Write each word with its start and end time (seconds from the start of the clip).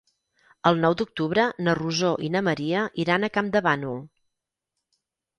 El 0.67 0.79
nou 0.85 0.93
d'octubre 1.01 1.43
na 1.67 1.75
Rosó 1.79 2.09
i 2.27 2.29
na 2.35 2.41
Maria 2.47 2.85
iran 3.03 3.27
a 3.27 3.29
Campdevànol. 3.35 4.01